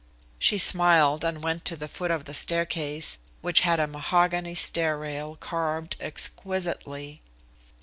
[0.39, 4.97] She smiled and went to the foot of the staircase, which had a mahogany stair
[4.97, 7.21] rail carved exquisitely.